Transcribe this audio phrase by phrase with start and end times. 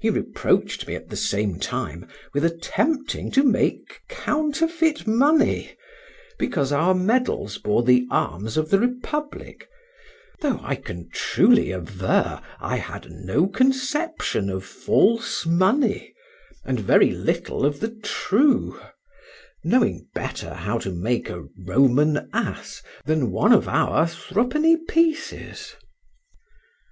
[0.00, 5.76] He reproached me at the same time with attempting to make counterfeit money
[6.40, 9.68] because our medals bore the arms of the Republic,
[10.40, 16.14] though, I can truly aver, I had no conception of false money,
[16.64, 18.80] and very little of the true,
[19.62, 25.76] knowing better how to make a Roman As than one of our threepenny pieces.